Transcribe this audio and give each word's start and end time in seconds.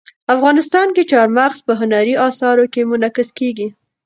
افغانستان 0.35 0.87
کې 0.95 1.03
چار 1.11 1.27
مغز 1.37 1.59
په 1.67 1.73
هنري 1.81 2.13
اثارو 2.27 2.65
کې 2.73 2.81
منعکس 2.89 3.29
کېږي. 3.39 3.67